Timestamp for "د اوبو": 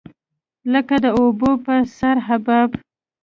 1.03-1.51